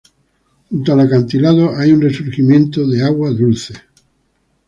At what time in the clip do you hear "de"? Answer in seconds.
2.87-3.03